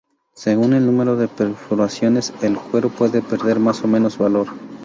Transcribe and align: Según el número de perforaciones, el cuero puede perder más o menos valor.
Según 0.33 0.73
el 0.73 0.83
número 0.87 1.15
de 1.15 1.27
perforaciones, 1.27 2.33
el 2.41 2.57
cuero 2.57 2.89
puede 2.89 3.21
perder 3.21 3.59
más 3.59 3.83
o 3.83 3.87
menos 3.87 4.17
valor. 4.17 4.47